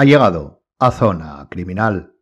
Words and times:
Ha 0.00 0.04
llegado 0.06 0.62
a 0.78 0.90
Zona 0.92 1.46
Criminal. 1.50 2.14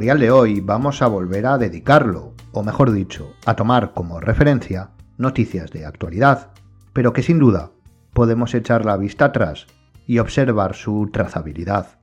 Crimitorial 0.00 0.20
de 0.20 0.30
hoy 0.30 0.60
vamos 0.60 1.02
a 1.02 1.08
volver 1.08 1.44
a 1.44 1.58
dedicarlo, 1.58 2.32
o 2.52 2.62
mejor 2.62 2.90
dicho, 2.90 3.34
a 3.44 3.54
tomar 3.54 3.92
como 3.92 4.18
referencia 4.18 4.92
noticias 5.18 5.70
de 5.72 5.84
actualidad, 5.84 6.52
pero 6.94 7.12
que 7.12 7.22
sin 7.22 7.38
duda 7.38 7.72
podemos 8.14 8.54
echar 8.54 8.86
la 8.86 8.96
vista 8.96 9.26
atrás 9.26 9.66
y 10.06 10.18
observar 10.18 10.74
su 10.74 11.10
trazabilidad. 11.12 11.98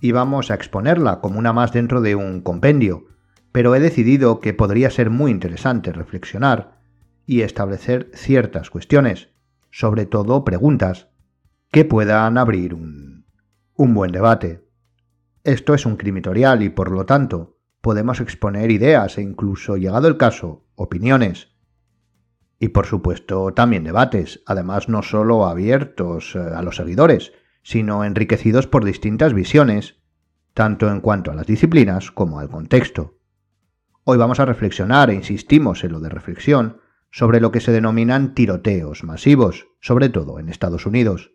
Y 0.00 0.12
vamos 0.12 0.52
a 0.52 0.54
exponerla 0.54 1.20
como 1.20 1.40
una 1.40 1.52
más 1.52 1.72
dentro 1.72 2.00
de 2.00 2.14
un 2.14 2.42
compendio, 2.42 3.06
pero 3.50 3.74
he 3.74 3.80
decidido 3.80 4.38
que 4.38 4.54
podría 4.54 4.90
ser 4.90 5.10
muy 5.10 5.32
interesante 5.32 5.90
reflexionar 5.90 6.78
y 7.26 7.40
establecer 7.40 8.08
ciertas 8.14 8.70
cuestiones, 8.70 9.30
sobre 9.72 10.06
todo 10.06 10.44
preguntas, 10.44 11.08
que 11.72 11.84
puedan 11.84 12.38
abrir 12.38 12.74
un 12.74 13.24
buen 13.94 14.12
debate. 14.12 14.61
Esto 15.44 15.74
es 15.74 15.86
un 15.86 15.96
crimitorial 15.96 16.62
y 16.62 16.68
por 16.68 16.92
lo 16.92 17.04
tanto 17.04 17.58
podemos 17.80 18.20
exponer 18.20 18.70
ideas 18.70 19.18
e 19.18 19.22
incluso, 19.22 19.76
llegado 19.76 20.06
el 20.06 20.16
caso, 20.16 20.64
opiniones. 20.76 21.48
Y 22.60 22.68
por 22.68 22.86
supuesto 22.86 23.52
también 23.52 23.82
debates, 23.82 24.44
además 24.46 24.88
no 24.88 25.02
solo 25.02 25.46
abiertos 25.46 26.36
eh, 26.36 26.38
a 26.38 26.62
los 26.62 26.76
seguidores, 26.76 27.32
sino 27.64 28.04
enriquecidos 28.04 28.68
por 28.68 28.84
distintas 28.84 29.34
visiones, 29.34 29.96
tanto 30.54 30.88
en 30.88 31.00
cuanto 31.00 31.32
a 31.32 31.34
las 31.34 31.46
disciplinas 31.48 32.12
como 32.12 32.38
al 32.38 32.48
contexto. 32.48 33.18
Hoy 34.04 34.18
vamos 34.18 34.38
a 34.38 34.44
reflexionar, 34.44 35.10
e 35.10 35.14
insistimos 35.14 35.82
en 35.82 35.90
lo 35.90 35.98
de 35.98 36.08
reflexión, 36.08 36.80
sobre 37.10 37.40
lo 37.40 37.50
que 37.50 37.60
se 37.60 37.72
denominan 37.72 38.34
tiroteos 38.34 39.02
masivos, 39.02 39.66
sobre 39.80 40.08
todo 40.08 40.38
en 40.38 40.48
Estados 40.48 40.86
Unidos. 40.86 41.32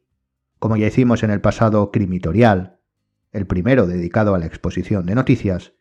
Como 0.59 0.77
ya 0.77 0.88
hicimos 0.88 1.23
en 1.23 1.31
el 1.31 1.42
pasado 1.42 1.92
crimitorial, 1.92 2.77
el 3.31 3.47
primero 3.47 3.88
dedicado 3.88 4.36
a 4.36 4.39
la 4.39 4.45
exposición 4.45 5.06
de 5.06 5.16
noticias. 5.16 5.73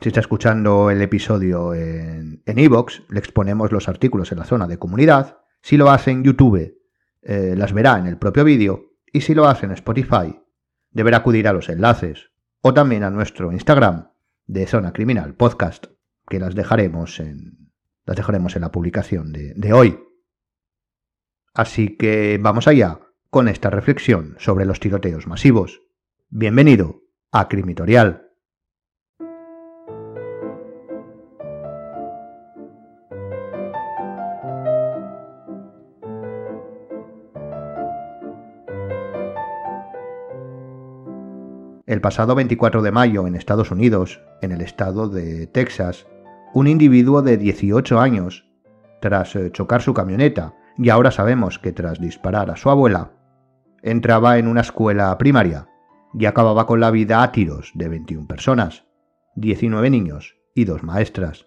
Si 0.00 0.08
está 0.08 0.20
escuchando 0.20 0.90
el 0.90 1.00
episodio 1.00 1.74
en 1.74 2.42
Evox, 2.44 3.02
le 3.08 3.18
exponemos 3.18 3.72
los 3.72 3.88
artículos 3.88 4.30
en 4.32 4.38
la 4.38 4.44
zona 4.44 4.66
de 4.66 4.78
comunidad. 4.78 5.38
Si 5.62 5.76
lo 5.76 5.90
hace 5.90 6.10
en 6.10 6.22
YouTube, 6.22 6.76
eh, 7.22 7.54
las 7.56 7.72
verá 7.72 7.98
en 7.98 8.06
el 8.06 8.18
propio 8.18 8.44
vídeo. 8.44 8.92
Y 9.12 9.22
si 9.22 9.34
lo 9.34 9.48
hace 9.48 9.66
en 9.66 9.72
Spotify, 9.72 10.38
deberá 10.90 11.18
acudir 11.18 11.48
a 11.48 11.52
los 11.52 11.68
enlaces 11.68 12.30
o 12.60 12.74
también 12.74 13.02
a 13.02 13.10
nuestro 13.10 13.52
Instagram 13.52 14.10
de 14.46 14.66
Zona 14.66 14.92
Criminal 14.92 15.34
Podcast, 15.34 15.86
que 16.28 16.38
las 16.38 16.54
dejaremos 16.54 17.18
en, 17.20 17.72
las 18.04 18.16
dejaremos 18.16 18.54
en 18.54 18.62
la 18.62 18.70
publicación 18.70 19.32
de, 19.32 19.54
de 19.54 19.72
hoy. 19.72 19.98
Así 21.52 21.96
que 21.96 22.38
vamos 22.40 22.68
allá 22.68 23.00
con 23.30 23.48
esta 23.48 23.70
reflexión 23.70 24.36
sobre 24.38 24.66
los 24.66 24.78
tiroteos 24.78 25.26
masivos. 25.26 25.82
Bienvenido 26.28 27.02
a 27.30 27.46
Crimitorial. 27.46 28.28
El 41.86 42.00
pasado 42.00 42.34
24 42.34 42.82
de 42.82 42.90
mayo 42.90 43.28
en 43.28 43.36
Estados 43.36 43.70
Unidos, 43.70 44.20
en 44.42 44.50
el 44.50 44.62
estado 44.62 45.08
de 45.08 45.46
Texas, 45.46 46.08
un 46.52 46.66
individuo 46.66 47.22
de 47.22 47.36
18 47.36 48.00
años, 48.00 48.50
tras 49.00 49.36
eh, 49.36 49.52
chocar 49.52 49.80
su 49.80 49.94
camioneta, 49.94 50.56
y 50.76 50.90
ahora 50.90 51.12
sabemos 51.12 51.60
que 51.60 51.70
tras 51.70 52.00
disparar 52.00 52.50
a 52.50 52.56
su 52.56 52.68
abuela, 52.68 53.12
entraba 53.80 54.38
en 54.38 54.48
una 54.48 54.62
escuela 54.62 55.16
primaria 55.18 55.68
y 56.18 56.26
acababa 56.26 56.66
con 56.66 56.80
la 56.80 56.90
vida 56.90 57.22
a 57.22 57.30
tiros 57.30 57.72
de 57.74 57.88
21 57.88 58.26
personas, 58.26 58.86
19 59.36 59.90
niños 59.90 60.36
y 60.54 60.64
dos 60.64 60.82
maestras. 60.82 61.46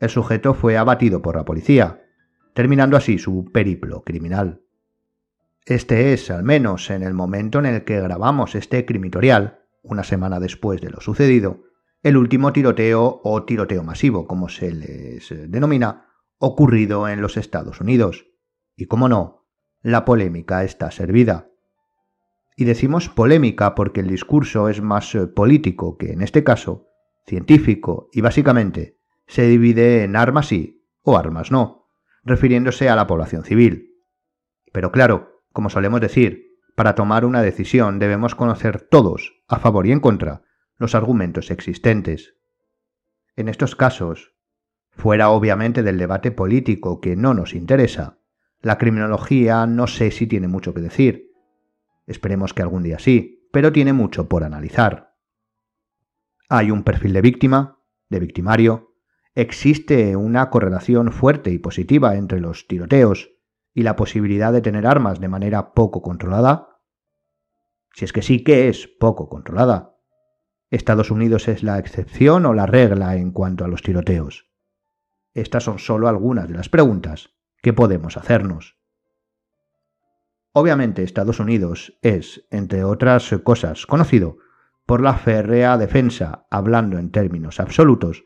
El 0.00 0.10
sujeto 0.10 0.54
fue 0.54 0.76
abatido 0.76 1.22
por 1.22 1.36
la 1.36 1.44
policía, 1.44 2.02
terminando 2.54 2.96
así 2.96 3.18
su 3.18 3.50
periplo 3.52 4.02
criminal. 4.02 4.62
Este 5.64 6.12
es, 6.12 6.30
al 6.30 6.44
menos 6.44 6.90
en 6.90 7.02
el 7.02 7.14
momento 7.14 7.58
en 7.58 7.66
el 7.66 7.84
que 7.84 8.00
grabamos 8.00 8.54
este 8.54 8.84
crimitorial, 8.84 9.60
una 9.82 10.04
semana 10.04 10.38
después 10.38 10.80
de 10.80 10.90
lo 10.90 11.00
sucedido, 11.00 11.62
el 12.02 12.16
último 12.16 12.52
tiroteo 12.52 13.20
o 13.24 13.44
tiroteo 13.44 13.82
masivo, 13.82 14.26
como 14.26 14.48
se 14.48 14.72
les 14.72 15.50
denomina, 15.50 16.08
ocurrido 16.38 17.08
en 17.08 17.20
los 17.20 17.36
Estados 17.36 17.80
Unidos. 17.80 18.26
Y 18.76 18.86
como 18.86 19.08
no, 19.08 19.46
la 19.82 20.04
polémica 20.04 20.62
está 20.62 20.90
servida. 20.90 21.47
Y 22.60 22.64
decimos 22.64 23.08
polémica 23.08 23.76
porque 23.76 24.00
el 24.00 24.08
discurso 24.08 24.68
es 24.68 24.82
más 24.82 25.14
eh, 25.14 25.28
político 25.28 25.96
que, 25.96 26.10
en 26.10 26.22
este 26.22 26.42
caso, 26.42 26.88
científico 27.24 28.08
y 28.12 28.20
básicamente 28.20 28.98
se 29.28 29.46
divide 29.46 30.02
en 30.02 30.16
armas 30.16 30.48
sí 30.48 30.84
o 31.02 31.16
armas 31.16 31.52
no, 31.52 31.86
refiriéndose 32.24 32.88
a 32.88 32.96
la 32.96 33.06
población 33.06 33.44
civil. 33.44 34.02
Pero 34.72 34.90
claro, 34.90 35.44
como 35.52 35.70
solemos 35.70 36.00
decir, 36.00 36.58
para 36.74 36.96
tomar 36.96 37.24
una 37.24 37.42
decisión 37.42 38.00
debemos 38.00 38.34
conocer 38.34 38.80
todos, 38.80 39.40
a 39.46 39.60
favor 39.60 39.86
y 39.86 39.92
en 39.92 40.00
contra, 40.00 40.42
los 40.78 40.96
argumentos 40.96 41.52
existentes. 41.52 42.34
En 43.36 43.48
estos 43.48 43.76
casos, 43.76 44.34
fuera 44.90 45.30
obviamente 45.30 45.84
del 45.84 45.96
debate 45.96 46.32
político 46.32 47.00
que 47.00 47.14
no 47.14 47.34
nos 47.34 47.54
interesa, 47.54 48.18
la 48.60 48.78
criminología 48.78 49.64
no 49.68 49.86
sé 49.86 50.10
si 50.10 50.26
tiene 50.26 50.48
mucho 50.48 50.74
que 50.74 50.80
decir, 50.80 51.27
Esperemos 52.08 52.54
que 52.54 52.62
algún 52.62 52.82
día 52.82 52.98
sí, 52.98 53.48
pero 53.52 53.70
tiene 53.70 53.92
mucho 53.92 54.28
por 54.28 54.42
analizar. 54.42 55.14
Hay 56.48 56.70
un 56.70 56.82
perfil 56.82 57.12
de 57.12 57.20
víctima, 57.20 57.82
de 58.08 58.18
victimario, 58.18 58.94
existe 59.34 60.16
una 60.16 60.48
correlación 60.48 61.12
fuerte 61.12 61.50
y 61.50 61.58
positiva 61.58 62.16
entre 62.16 62.40
los 62.40 62.66
tiroteos 62.66 63.30
y 63.74 63.82
la 63.82 63.94
posibilidad 63.94 64.54
de 64.54 64.62
tener 64.62 64.86
armas 64.86 65.20
de 65.20 65.28
manera 65.28 65.74
poco 65.74 66.00
controlada. 66.00 66.80
Si 67.92 68.06
es 68.06 68.14
que 68.14 68.22
sí 68.22 68.42
que 68.42 68.68
es 68.68 68.88
poco 68.88 69.28
controlada. 69.28 69.94
¿Estados 70.70 71.10
Unidos 71.10 71.46
es 71.46 71.62
la 71.62 71.78
excepción 71.78 72.46
o 72.46 72.54
la 72.54 72.64
regla 72.64 73.16
en 73.16 73.32
cuanto 73.32 73.66
a 73.66 73.68
los 73.68 73.82
tiroteos? 73.82 74.50
Estas 75.34 75.64
son 75.64 75.78
solo 75.78 76.08
algunas 76.08 76.48
de 76.48 76.54
las 76.54 76.70
preguntas 76.70 77.34
que 77.60 77.74
podemos 77.74 78.16
hacernos. 78.16 78.77
Obviamente 80.60 81.04
Estados 81.04 81.38
Unidos 81.38 81.96
es, 82.02 82.44
entre 82.50 82.82
otras 82.82 83.30
cosas, 83.44 83.86
conocido 83.86 84.38
por 84.86 85.00
la 85.00 85.14
férrea 85.14 85.78
defensa, 85.78 86.48
hablando 86.50 86.98
en 86.98 87.12
términos 87.12 87.60
absolutos, 87.60 88.24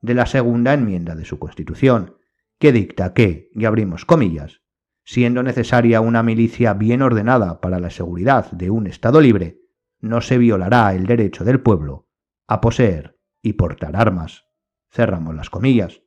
de 0.00 0.14
la 0.14 0.26
segunda 0.26 0.72
enmienda 0.72 1.16
de 1.16 1.24
su 1.24 1.40
Constitución, 1.40 2.16
que 2.60 2.70
dicta 2.70 3.12
que, 3.12 3.50
y 3.52 3.64
abrimos 3.64 4.04
comillas, 4.04 4.62
siendo 5.04 5.42
necesaria 5.42 6.00
una 6.00 6.22
milicia 6.22 6.74
bien 6.74 7.02
ordenada 7.02 7.60
para 7.60 7.80
la 7.80 7.90
seguridad 7.90 8.52
de 8.52 8.70
un 8.70 8.86
Estado 8.86 9.20
libre, 9.20 9.58
no 9.98 10.20
se 10.20 10.38
violará 10.38 10.94
el 10.94 11.06
derecho 11.06 11.42
del 11.42 11.58
pueblo 11.58 12.08
a 12.46 12.60
poseer 12.60 13.18
y 13.42 13.54
portar 13.54 13.96
armas. 13.96 14.44
Cerramos 14.92 15.34
las 15.34 15.50
comillas. 15.50 16.02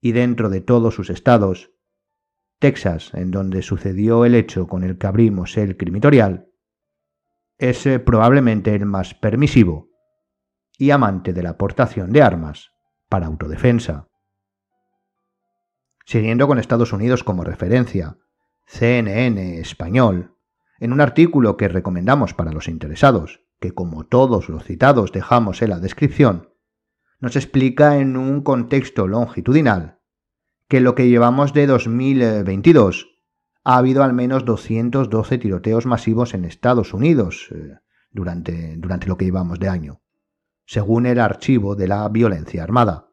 Y 0.00 0.12
dentro 0.12 0.48
de 0.48 0.60
todos 0.60 0.94
sus 0.94 1.10
estados, 1.10 1.72
Texas, 2.58 3.12
en 3.14 3.30
donde 3.30 3.62
sucedió 3.62 4.24
el 4.24 4.34
hecho 4.34 4.66
con 4.66 4.82
el 4.82 4.96
que 4.98 5.06
abrimos 5.06 5.56
el 5.56 5.76
crimitorial, 5.76 6.48
es 7.58 7.86
eh, 7.86 7.98
probablemente 7.98 8.74
el 8.74 8.86
más 8.86 9.14
permisivo 9.14 9.90
y 10.78 10.90
amante 10.90 11.32
de 11.32 11.42
la 11.42 11.50
aportación 11.50 12.12
de 12.12 12.22
armas 12.22 12.72
para 13.08 13.26
autodefensa. 13.26 14.08
Siguiendo 16.04 16.46
con 16.46 16.58
Estados 16.58 16.92
Unidos 16.92 17.24
como 17.24 17.44
referencia, 17.44 18.18
CNN 18.66 19.58
español, 19.58 20.36
en 20.78 20.92
un 20.92 21.00
artículo 21.00 21.56
que 21.56 21.68
recomendamos 21.68 22.34
para 22.34 22.52
los 22.52 22.68
interesados, 22.68 23.42
que 23.60 23.72
como 23.72 24.06
todos 24.06 24.48
los 24.48 24.64
citados 24.64 25.12
dejamos 25.12 25.62
en 25.62 25.70
la 25.70 25.80
descripción, 25.80 26.50
nos 27.18 27.36
explica 27.36 27.98
en 27.98 28.16
un 28.16 28.42
contexto 28.42 29.06
longitudinal 29.08 29.95
que 30.68 30.80
lo 30.80 30.94
que 30.94 31.08
llevamos 31.08 31.52
de 31.52 31.66
2022 31.66 33.08
ha 33.64 33.76
habido 33.76 34.02
al 34.02 34.12
menos 34.12 34.44
212 34.44 35.38
tiroteos 35.38 35.86
masivos 35.86 36.34
en 36.34 36.44
Estados 36.44 36.94
Unidos 36.94 37.48
eh, 37.52 37.74
durante, 38.10 38.76
durante 38.76 39.06
lo 39.06 39.16
que 39.16 39.24
llevamos 39.24 39.58
de 39.58 39.68
año, 39.68 40.02
según 40.64 41.06
el 41.06 41.20
archivo 41.20 41.76
de 41.76 41.88
la 41.88 42.08
violencia 42.08 42.62
armada. 42.62 43.10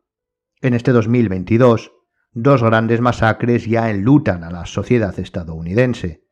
En 0.61 0.73
este 0.73 0.91
2022, 0.91 1.91
dos 2.31 2.63
grandes 2.63 3.01
masacres 3.01 3.65
ya 3.65 3.89
enlutan 3.89 4.43
a 4.43 4.51
la 4.51 4.65
sociedad 4.65 5.17
estadounidense. 5.19 6.27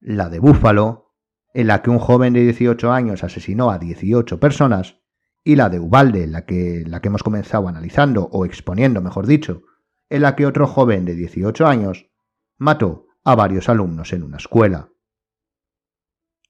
La 0.00 0.28
de 0.28 0.38
Búfalo, 0.38 1.14
en 1.54 1.68
la 1.68 1.80
que 1.80 1.90
un 1.90 1.98
joven 1.98 2.34
de 2.34 2.42
18 2.42 2.92
años 2.92 3.24
asesinó 3.24 3.70
a 3.70 3.78
18 3.78 4.38
personas, 4.38 5.00
y 5.42 5.56
la 5.56 5.70
de 5.70 5.78
Ubalde, 5.78 6.26
la 6.26 6.44
que, 6.44 6.82
la 6.86 7.00
que 7.00 7.08
hemos 7.08 7.22
comenzado 7.22 7.68
analizando, 7.68 8.28
o 8.32 8.44
exponiendo, 8.44 9.00
mejor 9.00 9.26
dicho, 9.26 9.62
en 10.08 10.22
la 10.22 10.36
que 10.36 10.46
otro 10.46 10.66
joven 10.66 11.04
de 11.04 11.14
18 11.14 11.66
años 11.66 12.10
mató 12.58 13.06
a 13.24 13.34
varios 13.34 13.68
alumnos 13.68 14.12
en 14.12 14.22
una 14.22 14.36
escuela. 14.36 14.90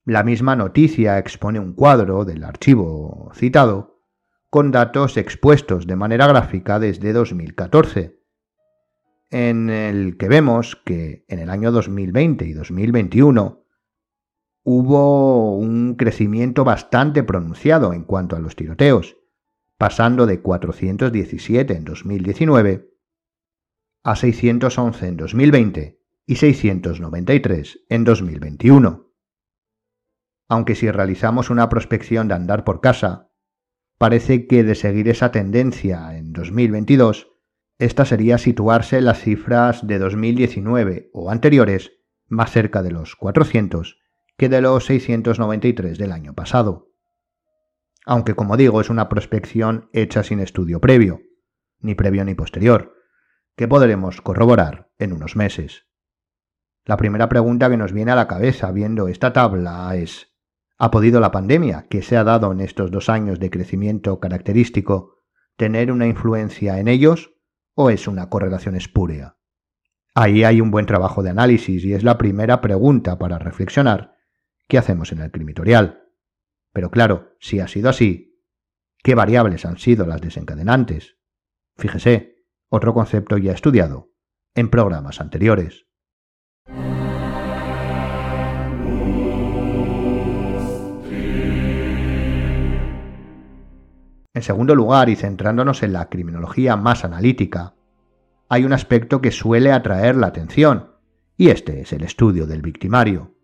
La 0.04 0.22
misma 0.22 0.54
noticia 0.54 1.18
expone 1.18 1.58
un 1.58 1.72
cuadro 1.72 2.24
del 2.24 2.44
archivo 2.44 3.30
citado 3.34 4.02
con 4.50 4.70
datos 4.70 5.16
expuestos 5.16 5.86
de 5.86 5.96
manera 5.96 6.26
gráfica 6.28 6.78
desde 6.78 7.12
2014, 7.12 8.20
en 9.30 9.70
el 9.70 10.16
que 10.16 10.28
vemos 10.28 10.76
que 10.76 11.24
en 11.28 11.40
el 11.40 11.50
año 11.50 11.72
2020 11.72 12.44
y 12.46 12.52
2021 12.52 13.64
hubo 14.62 15.56
un 15.56 15.96
crecimiento 15.96 16.62
bastante 16.62 17.22
pronunciado 17.24 17.92
en 17.92 18.04
cuanto 18.04 18.36
a 18.36 18.38
los 18.38 18.54
tiroteos, 18.54 19.16
pasando 19.78 20.26
de 20.26 20.40
417 20.40 21.74
en 21.74 21.84
2019 21.84 22.95
a 24.06 24.14
611 24.14 25.08
en 25.08 25.16
2020 25.16 26.00
y 26.26 26.36
693 26.36 27.80
en 27.88 28.04
2021. 28.04 29.12
Aunque 30.48 30.76
si 30.76 30.88
realizamos 30.92 31.50
una 31.50 31.68
prospección 31.68 32.28
de 32.28 32.34
andar 32.34 32.62
por 32.62 32.80
casa, 32.80 33.32
parece 33.98 34.46
que 34.46 34.62
de 34.62 34.76
seguir 34.76 35.08
esa 35.08 35.32
tendencia 35.32 36.16
en 36.16 36.32
2022, 36.32 37.32
esta 37.80 38.04
sería 38.04 38.38
situarse 38.38 38.98
en 38.98 39.06
las 39.06 39.18
cifras 39.18 39.84
de 39.84 39.98
2019 39.98 41.10
o 41.12 41.28
anteriores 41.28 41.90
más 42.28 42.52
cerca 42.52 42.84
de 42.84 42.92
los 42.92 43.16
400 43.16 43.98
que 44.36 44.48
de 44.48 44.60
los 44.60 44.84
693 44.84 45.98
del 45.98 46.12
año 46.12 46.32
pasado. 46.32 46.92
Aunque 48.04 48.34
como 48.34 48.56
digo 48.56 48.80
es 48.80 48.88
una 48.88 49.08
prospección 49.08 49.90
hecha 49.92 50.22
sin 50.22 50.38
estudio 50.38 50.80
previo, 50.80 51.22
ni 51.80 51.96
previo 51.96 52.24
ni 52.24 52.36
posterior, 52.36 52.95
que 53.56 53.66
podremos 53.66 54.20
corroborar 54.20 54.90
en 54.98 55.12
unos 55.12 55.34
meses. 55.34 55.86
La 56.84 56.96
primera 56.96 57.28
pregunta 57.28 57.68
que 57.68 57.76
nos 57.76 57.92
viene 57.92 58.12
a 58.12 58.16
la 58.16 58.28
cabeza 58.28 58.70
viendo 58.70 59.08
esta 59.08 59.32
tabla 59.32 59.94
es 59.96 60.32
¿Ha 60.78 60.90
podido 60.90 61.20
la 61.20 61.32
pandemia, 61.32 61.86
que 61.88 62.02
se 62.02 62.18
ha 62.18 62.24
dado 62.24 62.52
en 62.52 62.60
estos 62.60 62.90
dos 62.90 63.08
años 63.08 63.40
de 63.40 63.48
crecimiento 63.48 64.20
característico, 64.20 65.22
tener 65.56 65.90
una 65.90 66.06
influencia 66.06 66.78
en 66.78 66.86
ellos 66.86 67.32
o 67.74 67.88
es 67.88 68.06
una 68.06 68.28
correlación 68.28 68.76
espúrea? 68.76 69.38
Ahí 70.14 70.44
hay 70.44 70.60
un 70.60 70.70
buen 70.70 70.84
trabajo 70.84 71.22
de 71.22 71.30
análisis 71.30 71.82
y 71.82 71.94
es 71.94 72.04
la 72.04 72.18
primera 72.18 72.60
pregunta 72.60 73.18
para 73.18 73.38
reflexionar 73.38 74.16
¿qué 74.68 74.76
hacemos 74.76 75.12
en 75.12 75.20
el 75.20 75.30
crimitorial? 75.30 76.04
Pero 76.72 76.90
claro, 76.90 77.36
si 77.40 77.60
ha 77.60 77.68
sido 77.68 77.88
así, 77.88 78.42
¿qué 79.02 79.14
variables 79.14 79.64
han 79.64 79.78
sido 79.78 80.06
las 80.06 80.20
desencadenantes? 80.20 81.16
Fíjese, 81.76 82.35
otro 82.68 82.94
concepto 82.94 83.38
ya 83.38 83.52
estudiado 83.52 84.10
en 84.54 84.70
programas 84.70 85.20
anteriores. 85.20 85.86
En 94.34 94.42
segundo 94.42 94.74
lugar, 94.74 95.08
y 95.08 95.16
centrándonos 95.16 95.82
en 95.82 95.94
la 95.94 96.10
criminología 96.10 96.76
más 96.76 97.04
analítica, 97.04 97.74
hay 98.48 98.64
un 98.64 98.74
aspecto 98.74 99.22
que 99.22 99.30
suele 99.30 99.72
atraer 99.72 100.14
la 100.14 100.26
atención, 100.26 100.92
y 101.38 101.48
este 101.48 101.80
es 101.80 101.92
el 101.94 102.02
estudio 102.02 102.46
del 102.46 102.60
victimario. 102.60 103.34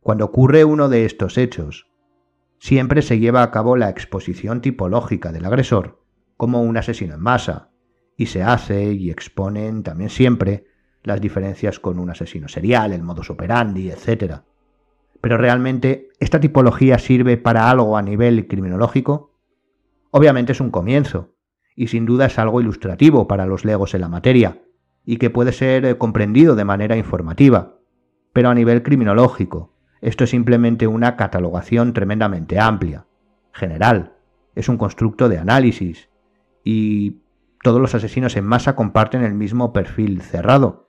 Cuando 0.00 0.24
ocurre 0.24 0.64
uno 0.64 0.88
de 0.88 1.04
estos 1.04 1.38
hechos, 1.38 1.86
siempre 2.58 3.02
se 3.02 3.20
lleva 3.20 3.42
a 3.42 3.50
cabo 3.50 3.76
la 3.76 3.90
exposición 3.90 4.60
tipológica 4.60 5.30
del 5.30 5.44
agresor 5.44 6.02
como 6.36 6.62
un 6.62 6.76
asesino 6.76 7.14
en 7.14 7.20
masa, 7.20 7.67
y 8.18 8.26
se 8.26 8.42
hace 8.42 8.92
y 8.92 9.10
exponen 9.10 9.84
también 9.84 10.10
siempre 10.10 10.66
las 11.04 11.20
diferencias 11.20 11.78
con 11.78 12.00
un 12.00 12.10
asesino 12.10 12.48
serial, 12.48 12.92
el 12.92 13.04
modus 13.04 13.30
operandi, 13.30 13.90
etc. 13.90 14.40
Pero 15.20 15.38
realmente, 15.38 16.08
¿esta 16.18 16.40
tipología 16.40 16.98
sirve 16.98 17.36
para 17.36 17.70
algo 17.70 17.96
a 17.96 18.02
nivel 18.02 18.48
criminológico? 18.48 19.32
Obviamente 20.10 20.50
es 20.50 20.60
un 20.60 20.70
comienzo, 20.70 21.36
y 21.76 21.86
sin 21.86 22.06
duda 22.06 22.26
es 22.26 22.38
algo 22.40 22.60
ilustrativo 22.60 23.28
para 23.28 23.46
los 23.46 23.64
legos 23.64 23.94
en 23.94 24.00
la 24.00 24.08
materia, 24.08 24.62
y 25.04 25.18
que 25.18 25.30
puede 25.30 25.52
ser 25.52 25.96
comprendido 25.96 26.56
de 26.56 26.64
manera 26.64 26.96
informativa, 26.96 27.78
pero 28.32 28.50
a 28.50 28.54
nivel 28.54 28.82
criminológico, 28.82 29.72
esto 30.00 30.24
es 30.24 30.30
simplemente 30.30 30.88
una 30.88 31.16
catalogación 31.16 31.92
tremendamente 31.92 32.58
amplia, 32.58 33.06
general, 33.52 34.16
es 34.56 34.68
un 34.68 34.76
constructo 34.76 35.28
de 35.28 35.38
análisis 35.38 36.08
y 36.64 37.18
todos 37.62 37.80
los 37.80 37.94
asesinos 37.94 38.36
en 38.36 38.44
masa 38.44 38.76
comparten 38.76 39.22
el 39.22 39.34
mismo 39.34 39.72
perfil 39.72 40.22
cerrado. 40.22 40.86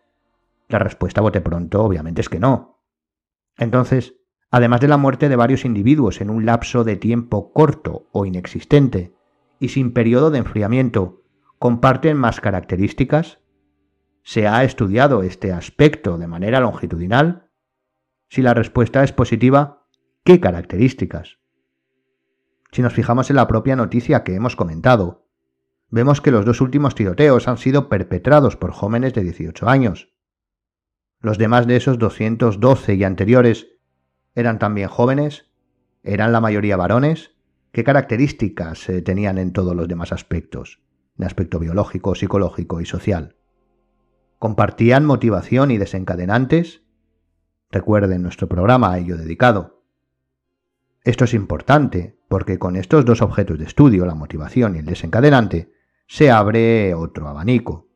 La 0.67 0.79
respuesta 0.79 1.21
bote 1.21 1.41
pronto 1.41 1.83
obviamente 1.83 2.21
es 2.21 2.29
que 2.29 2.39
no. 2.39 2.79
Entonces, 3.57 4.15
además 4.51 4.81
de 4.81 4.87
la 4.87 4.97
muerte 4.97 5.29
de 5.29 5.35
varios 5.35 5.65
individuos 5.65 6.21
en 6.21 6.29
un 6.29 6.45
lapso 6.45 6.83
de 6.83 6.95
tiempo 6.95 7.51
corto 7.51 8.07
o 8.11 8.25
inexistente 8.25 9.13
y 9.59 9.69
sin 9.69 9.93
periodo 9.93 10.31
de 10.31 10.39
enfriamiento, 10.39 11.23
¿comparten 11.57 12.17
más 12.17 12.39
características? 12.39 13.39
¿Se 14.23 14.47
ha 14.47 14.63
estudiado 14.63 15.23
este 15.23 15.51
aspecto 15.51 16.17
de 16.17 16.27
manera 16.27 16.59
longitudinal? 16.59 17.49
Si 18.29 18.41
la 18.41 18.53
respuesta 18.53 19.03
es 19.03 19.11
positiva, 19.11 19.87
¿qué 20.23 20.39
características? 20.39 21.39
Si 22.71 22.83
nos 22.83 22.93
fijamos 22.93 23.31
en 23.31 23.37
la 23.37 23.47
propia 23.47 23.75
noticia 23.75 24.23
que 24.23 24.35
hemos 24.35 24.55
comentado, 24.55 25.28
vemos 25.89 26.21
que 26.21 26.31
los 26.31 26.45
dos 26.45 26.61
últimos 26.61 26.95
tiroteos 26.95 27.47
han 27.47 27.57
sido 27.57 27.89
perpetrados 27.89 28.55
por 28.55 28.71
jóvenes 28.71 29.13
de 29.13 29.23
18 29.23 29.67
años. 29.67 30.13
Los 31.21 31.37
demás 31.37 31.67
de 31.67 31.75
esos 31.75 31.97
212 31.99 32.95
y 32.95 33.03
anteriores 33.03 33.67
eran 34.35 34.59
también 34.59 34.87
jóvenes, 34.87 35.47
eran 36.03 36.31
la 36.31 36.41
mayoría 36.41 36.77
varones. 36.77 37.31
¿Qué 37.71 37.83
características 37.83 38.89
eh, 38.89 39.01
tenían 39.01 39.37
en 39.37 39.51
todos 39.51 39.75
los 39.75 39.87
demás 39.87 40.11
aspectos, 40.11 40.81
en 41.17 41.25
aspecto 41.25 41.59
biológico, 41.59 42.15
psicológico 42.15 42.81
y 42.81 42.85
social? 42.85 43.35
¿Compartían 44.39 45.05
motivación 45.05 45.69
y 45.71 45.77
desencadenantes? 45.77 46.83
Recuerden 47.69 48.23
nuestro 48.23 48.47
programa 48.47 48.93
a 48.93 48.97
ello 48.97 49.17
dedicado. 49.17 49.83
Esto 51.03 51.25
es 51.25 51.33
importante 51.33 52.17
porque 52.27 52.57
con 52.57 52.75
estos 52.75 53.05
dos 53.05 53.21
objetos 53.21 53.59
de 53.59 53.65
estudio, 53.65 54.05
la 54.05 54.15
motivación 54.15 54.75
y 54.75 54.79
el 54.79 54.85
desencadenante, 54.85 55.71
se 56.09 56.31
abre 56.31 56.95
otro 56.95 57.27
abanico. 57.27 57.87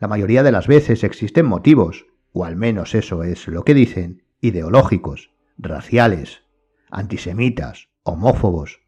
La 0.00 0.08
mayoría 0.08 0.42
de 0.42 0.50
las 0.50 0.66
veces 0.66 1.04
existen 1.04 1.46
motivos, 1.46 2.06
o 2.32 2.44
al 2.44 2.56
menos 2.56 2.96
eso 2.96 3.22
es 3.22 3.46
lo 3.46 3.64
que 3.64 3.74
dicen, 3.74 4.24
ideológicos, 4.40 5.30
raciales, 5.56 6.42
antisemitas, 6.90 7.90
homófobos. 8.02 8.80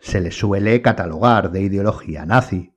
Se 0.00 0.20
les 0.20 0.36
suele 0.36 0.82
catalogar 0.82 1.52
de 1.52 1.62
ideología 1.62 2.26
nazi. 2.26 2.74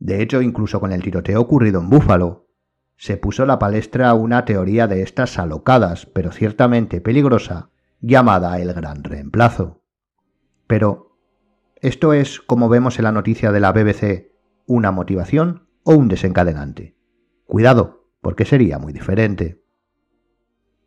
De 0.00 0.20
hecho, 0.20 0.42
incluso 0.42 0.80
con 0.80 0.90
el 0.90 1.04
tiroteo 1.04 1.40
ocurrido 1.40 1.80
en 1.80 1.88
Búfalo, 1.88 2.48
se 2.96 3.16
puso 3.16 3.46
la 3.46 3.60
palestra 3.60 4.12
una 4.14 4.44
teoría 4.44 4.88
de 4.88 5.02
estas 5.02 5.38
alocadas, 5.38 6.06
pero 6.06 6.32
ciertamente 6.32 7.00
peligrosa, 7.00 7.70
llamada 8.00 8.58
el 8.58 8.72
gran 8.72 9.04
reemplazo. 9.04 9.84
Pero, 10.66 11.09
¿esto 11.80 12.12
es, 12.12 12.40
como 12.40 12.68
vemos 12.68 12.98
en 12.98 13.04
la 13.04 13.12
noticia 13.12 13.52
de 13.52 13.60
la 13.60 13.72
BBC, 13.72 14.32
una 14.66 14.90
motivación 14.90 15.68
o 15.82 15.94
un 15.94 16.08
desencadenante? 16.08 16.96
Cuidado, 17.46 18.06
porque 18.20 18.44
sería 18.44 18.78
muy 18.78 18.92
diferente. 18.92 19.62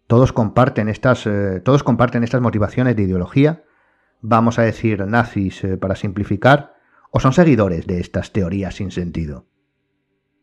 Todos 0.08 0.34
comparten 0.34 0.90
estas, 0.90 1.26
eh, 1.26 1.62
todos 1.64 1.84
comparten 1.84 2.24
estas 2.24 2.42
motivaciones 2.42 2.96
de 2.96 3.04
ideología, 3.04 3.64
vamos 4.22 4.60
a 4.60 4.64
decir 4.64 5.06
nazis 5.08 5.64
eh, 5.64 5.78
para 5.78 5.96
simplificar, 5.96 6.76
o 7.12 7.20
son 7.20 7.34
seguidores 7.34 7.88
de 7.88 8.00
estas 8.00 8.32
teorías 8.32 8.76
sin 8.76 8.92
sentido. 8.92 9.48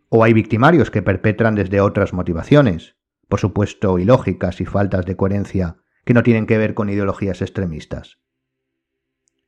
O 0.09 0.25
hay 0.25 0.33
victimarios 0.33 0.91
que 0.91 1.03
perpetran 1.03 1.55
desde 1.55 1.81
otras 1.81 2.13
motivaciones, 2.13 2.97
por 3.29 3.39
supuesto 3.39 3.99
ilógicas 3.99 4.61
y 4.61 4.67
faltas 4.67 5.07
de 5.07 5.17
coherencia 5.17 5.77
que 6.05 6.15
no 6.15 6.23
tienen 6.23 6.47
que 6.47 6.59
ver 6.59 6.75
con 6.75 6.91
ideologías 6.91 7.43
extremistas. 7.43 8.19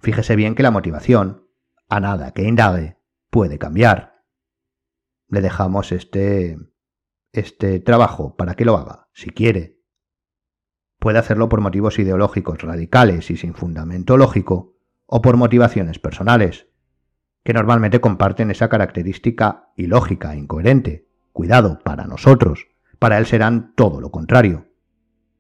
Fíjese 0.03 0.35
bien 0.35 0.57
que 0.57 0.65
la 0.65 0.73
motivación, 0.73 1.47
a 1.89 2.01
nada 2.01 2.33
que 2.33 2.43
indague, 2.43 2.99
puede 3.31 3.59
cambiar. 3.59 4.25
Le 5.29 5.41
dejamos 5.41 5.93
este 5.93 6.59
este 7.33 7.79
trabajo 7.79 8.37
para 8.37 8.55
que 8.55 8.65
lo 8.65 8.77
haga, 8.77 9.09
si 9.15 9.31
quiere. 9.31 9.79
Puede 10.99 11.19
hacerlo 11.19 11.49
por 11.49 11.61
motivos 11.61 11.99
ideológicos 12.01 12.61
radicales 12.61 13.31
y 13.31 13.37
sin 13.37 13.55
fundamento 13.55 14.17
lógico, 14.17 14.77
o 15.07 15.23
por 15.23 15.37
motivaciones 15.37 15.99
personales, 15.99 16.67
que 17.45 17.55
normalmente 17.55 18.01
comparten 18.01 18.51
esa 18.51 18.69
característica 18.69 19.71
ilógica, 19.77 20.35
incoherente. 20.37 21.09
Cuidado, 21.33 21.79
para 21.83 22.07
nosotros, 22.07 22.67
para 22.99 23.19
él 23.19 23.27
serán 23.27 23.73
todo 23.77 24.01
lo 24.01 24.11
contrario. 24.11 24.67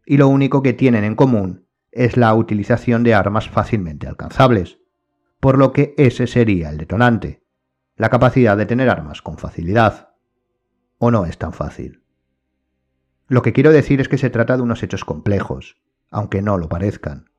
Y 0.06 0.16
lo 0.16 0.28
único 0.28 0.62
que 0.62 0.72
tienen 0.72 1.04
en 1.04 1.16
común 1.16 1.66
es 1.92 2.16
la 2.16 2.34
utilización 2.34 3.04
de 3.04 3.14
armas 3.14 3.48
fácilmente 3.48 4.08
alcanzables, 4.08 4.78
por 5.38 5.58
lo 5.58 5.72
que 5.72 5.94
ese 5.98 6.26
sería 6.26 6.70
el 6.70 6.78
detonante, 6.78 7.44
la 7.96 8.08
capacidad 8.08 8.56
de 8.56 8.66
tener 8.66 8.88
armas 8.88 9.20
con 9.22 9.36
facilidad. 9.36 10.14
¿O 10.98 11.10
no 11.10 11.26
es 11.26 11.36
tan 11.36 11.52
fácil? 11.52 12.02
Lo 13.28 13.42
que 13.42 13.52
quiero 13.52 13.70
decir 13.70 14.00
es 14.00 14.08
que 14.08 14.18
se 14.18 14.30
trata 14.30 14.56
de 14.56 14.62
unos 14.62 14.82
hechos 14.82 15.04
complejos, 15.04 15.76
aunque 16.10 16.42
no 16.42 16.58
lo 16.58 16.68
parezcan. 16.68 17.30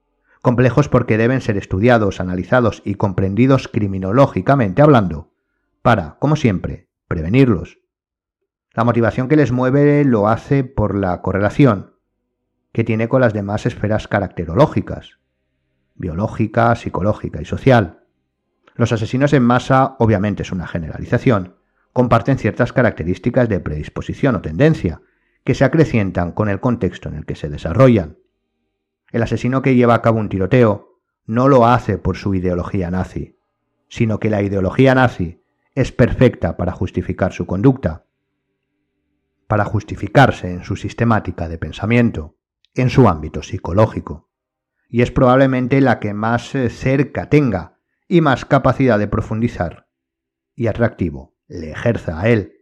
Complejos 0.41 0.89
porque 0.89 1.17
deben 1.17 1.41
ser 1.41 1.57
estudiados, 1.57 2.19
analizados 2.19 2.81
y 2.85 2.95
comprendidos 2.95 3.67
criminológicamente 3.67 4.81
hablando, 4.81 5.33
para, 5.81 6.17
como 6.19 6.35
siempre, 6.35 6.89
prevenirlos. 7.07 7.79
La 8.71 8.83
motivación 8.83 9.27
que 9.27 9.35
les 9.35 9.51
mueve 9.51 10.03
lo 10.03 10.27
hace 10.27 10.63
por 10.63 10.95
la 10.95 11.21
correlación 11.21 11.92
que 12.73 12.83
tiene 12.83 13.07
con 13.07 13.21
las 13.21 13.33
demás 13.33 13.65
esferas 13.65 14.07
caracterológicas, 14.07 15.19
biológica, 15.95 16.75
psicológica 16.75 17.39
y 17.41 17.45
social. 17.45 18.03
Los 18.75 18.91
asesinos 18.91 19.31
en 19.33 19.43
masa, 19.43 19.95
obviamente 19.99 20.41
es 20.41 20.51
una 20.51 20.67
generalización, 20.67 21.55
comparten 21.93 22.39
ciertas 22.39 22.73
características 22.73 23.47
de 23.47 23.59
predisposición 23.59 24.35
o 24.35 24.41
tendencia, 24.41 25.01
que 25.43 25.53
se 25.53 25.65
acrecientan 25.65 26.31
con 26.31 26.49
el 26.49 26.59
contexto 26.59 27.09
en 27.09 27.15
el 27.15 27.25
que 27.25 27.35
se 27.35 27.47
desarrollan. 27.47 28.17
El 29.11 29.21
asesino 29.21 29.61
que 29.61 29.75
lleva 29.75 29.93
a 29.93 30.01
cabo 30.01 30.19
un 30.19 30.29
tiroteo 30.29 30.99
no 31.27 31.47
lo 31.47 31.67
hace 31.67 31.99
por 31.99 32.17
su 32.17 32.33
ideología 32.33 32.89
nazi, 32.89 33.37
sino 33.87 34.19
que 34.19 34.31
la 34.31 34.41
ideología 34.41 34.95
nazi 34.95 35.43
es 35.75 35.91
perfecta 35.91 36.57
para 36.57 36.71
justificar 36.71 37.33
su 37.33 37.45
conducta, 37.45 38.05
para 39.45 39.65
justificarse 39.65 40.51
en 40.51 40.63
su 40.63 40.75
sistemática 40.75 41.47
de 41.47 41.59
pensamiento 41.59 42.35
en 42.75 42.89
su 42.89 43.07
ámbito 43.07 43.43
psicológico, 43.43 44.29
y 44.89 45.01
es 45.01 45.11
probablemente 45.11 45.81
la 45.81 45.99
que 45.99 46.13
más 46.13 46.53
eh, 46.55 46.69
cerca 46.69 47.29
tenga 47.29 47.79
y 48.07 48.21
más 48.21 48.45
capacidad 48.45 48.99
de 48.99 49.07
profundizar 49.07 49.87
y 50.55 50.67
atractivo 50.67 51.35
le 51.47 51.71
ejerza 51.71 52.19
a 52.19 52.29
él, 52.29 52.53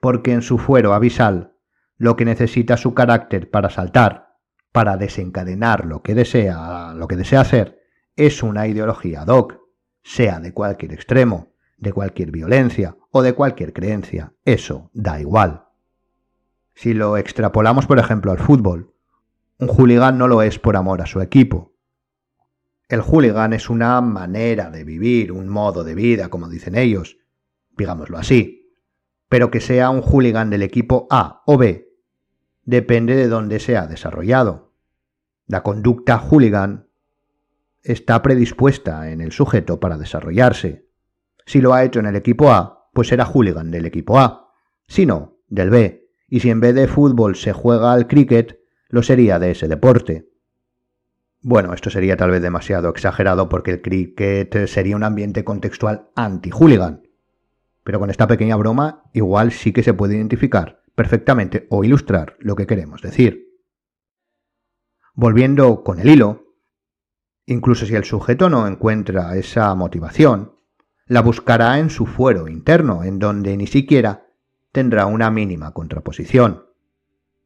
porque 0.00 0.32
en 0.32 0.42
su 0.42 0.58
fuero 0.58 0.94
abisal 0.94 1.54
lo 1.96 2.16
que 2.16 2.24
necesita 2.24 2.76
su 2.76 2.94
carácter 2.94 3.50
para 3.50 3.70
saltar, 3.70 4.34
para 4.72 4.96
desencadenar 4.96 5.86
lo 5.86 6.02
que 6.02 6.14
desea, 6.14 6.92
lo 6.94 7.08
que 7.08 7.16
desea 7.16 7.40
hacer, 7.40 7.80
es 8.16 8.42
una 8.42 8.66
ideología 8.66 9.22
ad 9.22 9.28
hoc, 9.28 9.58
sea 10.02 10.40
de 10.40 10.52
cualquier 10.52 10.92
extremo, 10.92 11.54
de 11.78 11.92
cualquier 11.92 12.30
violencia 12.30 12.96
o 13.10 13.22
de 13.22 13.34
cualquier 13.34 13.72
creencia, 13.72 14.34
eso 14.44 14.90
da 14.92 15.20
igual. 15.20 15.64
Si 16.74 16.92
lo 16.92 17.16
extrapolamos, 17.16 17.86
por 17.86 17.98
ejemplo, 17.98 18.32
al 18.32 18.38
fútbol, 18.38 18.94
un 19.58 19.68
hooligan 19.68 20.18
no 20.18 20.28
lo 20.28 20.42
es 20.42 20.58
por 20.58 20.76
amor 20.76 21.00
a 21.00 21.06
su 21.06 21.20
equipo. 21.20 21.74
El 22.88 23.00
hooligan 23.00 23.52
es 23.52 23.70
una 23.70 24.00
manera 24.00 24.70
de 24.70 24.84
vivir, 24.84 25.32
un 25.32 25.48
modo 25.48 25.82
de 25.82 25.94
vida, 25.94 26.28
como 26.28 26.48
dicen 26.48 26.76
ellos, 26.76 27.18
digámoslo 27.76 28.18
así. 28.18 28.74
Pero 29.28 29.50
que 29.50 29.60
sea 29.60 29.90
un 29.90 30.02
hooligan 30.02 30.50
del 30.50 30.62
equipo 30.62 31.06
A 31.10 31.42
o 31.46 31.56
B 31.58 31.86
depende 32.64 33.16
de 33.16 33.28
dónde 33.28 33.58
se 33.58 33.76
ha 33.76 33.86
desarrollado. 33.86 34.74
La 35.46 35.62
conducta 35.62 36.18
hooligan 36.18 36.88
está 37.82 38.20
predispuesta 38.22 39.10
en 39.10 39.20
el 39.20 39.32
sujeto 39.32 39.80
para 39.80 39.96
desarrollarse. 39.96 40.86
Si 41.46 41.60
lo 41.60 41.72
ha 41.72 41.84
hecho 41.84 42.00
en 42.00 42.06
el 42.06 42.16
equipo 42.16 42.50
A, 42.50 42.90
pues 42.92 43.08
será 43.08 43.24
hooligan 43.24 43.70
del 43.70 43.86
equipo 43.86 44.18
A. 44.18 44.52
Si 44.86 45.06
no, 45.06 45.38
del 45.48 45.70
B. 45.70 46.08
Y 46.28 46.40
si 46.40 46.50
en 46.50 46.60
vez 46.60 46.74
de 46.74 46.88
fútbol 46.88 47.36
se 47.36 47.52
juega 47.52 47.92
al 47.92 48.08
cricket, 48.08 48.58
lo 48.88 49.02
sería 49.02 49.38
de 49.38 49.50
ese 49.50 49.68
deporte. 49.68 50.28
Bueno, 51.42 51.72
esto 51.74 51.90
sería 51.90 52.16
tal 52.16 52.30
vez 52.30 52.42
demasiado 52.42 52.88
exagerado 52.88 53.48
porque 53.48 53.72
el 53.72 53.82
cricket 53.82 54.66
sería 54.66 54.96
un 54.96 55.04
ambiente 55.04 55.44
contextual 55.44 56.10
anti-hooligan. 56.16 57.08
Pero 57.84 58.00
con 58.00 58.10
esta 58.10 58.26
pequeña 58.26 58.56
broma 58.56 59.04
igual 59.12 59.52
sí 59.52 59.72
que 59.72 59.82
se 59.82 59.94
puede 59.94 60.16
identificar 60.16 60.82
perfectamente 60.94 61.66
o 61.70 61.84
ilustrar 61.84 62.36
lo 62.40 62.56
que 62.56 62.66
queremos 62.66 63.02
decir. 63.02 63.46
Volviendo 65.14 65.84
con 65.84 66.00
el 66.00 66.08
hilo, 66.08 66.56
incluso 67.46 67.86
si 67.86 67.94
el 67.94 68.04
sujeto 68.04 68.50
no 68.50 68.66
encuentra 68.66 69.36
esa 69.36 69.74
motivación, 69.74 70.56
la 71.06 71.22
buscará 71.22 71.78
en 71.78 71.90
su 71.90 72.06
fuero 72.06 72.48
interno, 72.48 73.04
en 73.04 73.18
donde 73.18 73.56
ni 73.56 73.66
siquiera 73.66 74.26
tendrá 74.72 75.06
una 75.06 75.30
mínima 75.30 75.72
contraposición 75.72 76.65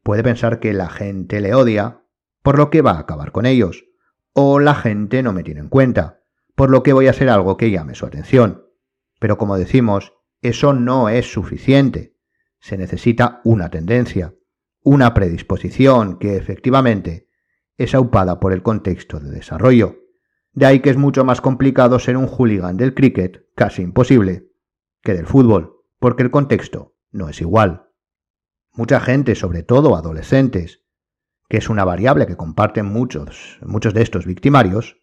puede 0.03 0.23
pensar 0.23 0.59
que 0.59 0.73
la 0.73 0.89
gente 0.89 1.41
le 1.41 1.53
odia, 1.53 2.01
por 2.41 2.57
lo 2.57 2.69
que 2.69 2.81
va 2.81 2.91
a 2.91 2.99
acabar 2.99 3.31
con 3.31 3.45
ellos, 3.45 3.85
o 4.33 4.59
la 4.59 4.75
gente 4.75 5.23
no 5.23 5.33
me 5.33 5.43
tiene 5.43 5.59
en 5.59 5.69
cuenta, 5.69 6.21
por 6.55 6.69
lo 6.69 6.83
que 6.83 6.93
voy 6.93 7.07
a 7.07 7.11
hacer 7.11 7.29
algo 7.29 7.57
que 7.57 7.71
llame 7.71 7.95
su 7.95 8.05
atención. 8.05 8.65
Pero 9.19 9.37
como 9.37 9.57
decimos, 9.57 10.13
eso 10.41 10.73
no 10.73 11.09
es 11.09 11.31
suficiente. 11.31 12.17
Se 12.59 12.77
necesita 12.77 13.41
una 13.43 13.69
tendencia, 13.69 14.33
una 14.83 15.13
predisposición 15.13 16.17
que 16.17 16.37
efectivamente 16.37 17.27
es 17.77 17.93
aupada 17.93 18.39
por 18.39 18.53
el 18.53 18.63
contexto 18.63 19.19
de 19.19 19.31
desarrollo. 19.31 19.97
De 20.53 20.65
ahí 20.65 20.79
que 20.79 20.89
es 20.89 20.97
mucho 20.97 21.23
más 21.23 21.41
complicado 21.41 21.99
ser 21.99 22.17
un 22.17 22.27
hooligan 22.27 22.77
del 22.77 22.93
cricket, 22.93 23.45
casi 23.55 23.81
imposible, 23.81 24.49
que 25.01 25.13
del 25.13 25.25
fútbol, 25.25 25.77
porque 25.99 26.23
el 26.23 26.31
contexto 26.31 26.95
no 27.11 27.29
es 27.29 27.41
igual. 27.41 27.90
Mucha 28.73 29.01
gente, 29.01 29.35
sobre 29.35 29.63
todo 29.63 29.97
adolescentes, 29.97 30.81
que 31.49 31.57
es 31.57 31.69
una 31.69 31.83
variable 31.83 32.25
que 32.25 32.37
comparten 32.37 32.85
muchos, 32.85 33.59
muchos 33.61 33.93
de 33.93 34.01
estos 34.01 34.25
victimarios, 34.25 35.01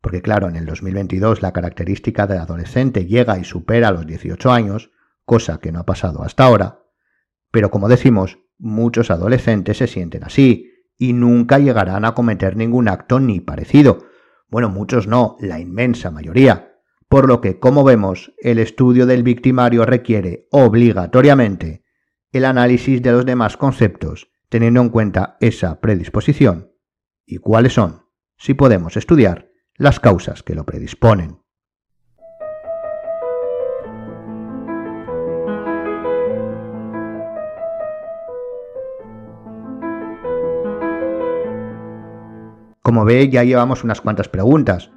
porque 0.00 0.22
claro, 0.22 0.48
en 0.48 0.56
el 0.56 0.64
2022 0.64 1.42
la 1.42 1.52
característica 1.52 2.26
de 2.26 2.38
adolescente 2.38 3.04
llega 3.04 3.38
y 3.38 3.44
supera 3.44 3.90
los 3.90 4.06
18 4.06 4.50
años, 4.50 4.90
cosa 5.26 5.58
que 5.58 5.72
no 5.72 5.80
ha 5.80 5.84
pasado 5.84 6.22
hasta 6.22 6.44
ahora, 6.44 6.84
pero 7.50 7.70
como 7.70 7.88
decimos, 7.88 8.38
muchos 8.58 9.10
adolescentes 9.10 9.76
se 9.76 9.86
sienten 9.86 10.24
así 10.24 10.70
y 10.96 11.12
nunca 11.12 11.58
llegarán 11.58 12.06
a 12.06 12.14
cometer 12.14 12.56
ningún 12.56 12.88
acto 12.88 13.20
ni 13.20 13.40
parecido. 13.40 14.06
Bueno, 14.48 14.70
muchos 14.70 15.06
no, 15.06 15.36
la 15.40 15.60
inmensa 15.60 16.10
mayoría. 16.10 16.78
Por 17.08 17.28
lo 17.28 17.42
que, 17.42 17.58
como 17.58 17.84
vemos, 17.84 18.32
el 18.38 18.58
estudio 18.58 19.04
del 19.04 19.22
victimario 19.22 19.84
requiere 19.84 20.46
obligatoriamente 20.50 21.84
el 22.32 22.44
análisis 22.44 23.02
de 23.02 23.12
los 23.12 23.26
demás 23.26 23.56
conceptos, 23.56 24.30
teniendo 24.48 24.80
en 24.80 24.90
cuenta 24.90 25.36
esa 25.40 25.80
predisposición. 25.80 26.72
Y 27.26 27.38
cuáles 27.38 27.74
son, 27.74 28.06
si 28.36 28.54
podemos 28.54 28.96
estudiar, 28.96 29.50
las 29.76 29.98
causas 29.98 30.42
que 30.42 30.54
lo 30.54 30.64
predisponen. 30.64 31.38
Como 42.82 43.04
ve, 43.04 43.28
ya 43.28 43.44
llevamos 43.44 43.84
unas 43.84 44.00
cuantas 44.00 44.28
preguntas, 44.28 44.90